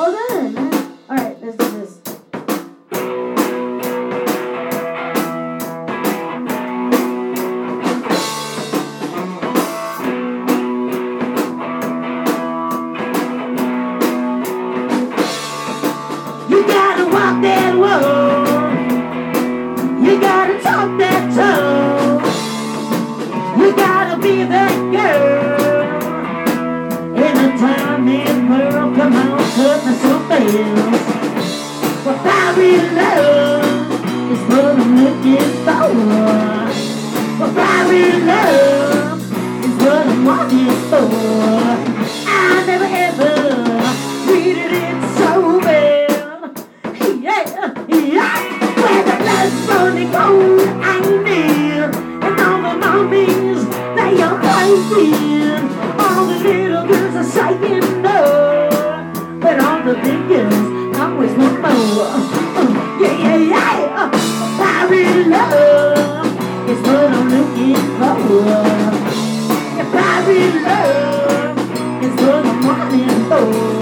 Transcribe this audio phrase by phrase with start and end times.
[0.00, 0.56] Well done.
[1.10, 1.98] Alright, let's do this.
[16.48, 18.72] You gotta walk that walk.
[20.02, 22.22] You gotta talk that talk.
[23.58, 24.69] You gotta be there.
[29.62, 30.40] love of super
[32.04, 33.19] Well, I'll be in love.
[73.52, 73.79] you.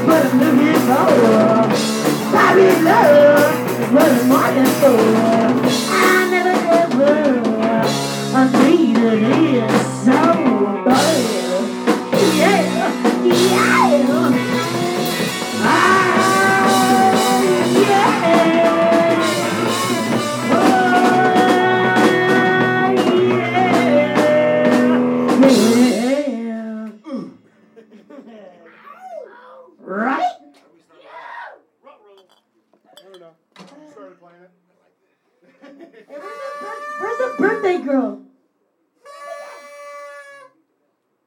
[0.00, 1.76] is burning his soul.
[2.32, 5.29] I be love, burning my soul.
[29.90, 30.22] Right?
[37.00, 38.22] Where's, the, birthday girl?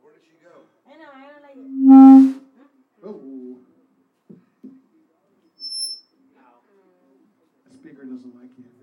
[0.00, 0.62] Where did she go?
[0.86, 2.40] I know, I don't like it.
[3.04, 3.18] Oh.
[7.68, 8.81] The speaker doesn't like you.